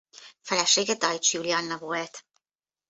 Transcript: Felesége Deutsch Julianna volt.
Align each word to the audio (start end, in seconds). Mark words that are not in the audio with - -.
Felesége 0.41 0.95
Deutsch 0.95 1.33
Julianna 1.33 1.77
volt. 1.77 2.25